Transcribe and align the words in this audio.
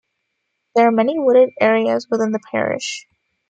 There 0.73 0.87
are 0.87 0.91
many 0.91 1.19
wooded 1.19 1.51
areas 1.61 2.07
within 2.09 2.31
the 2.31 2.41
parish. 2.49 3.05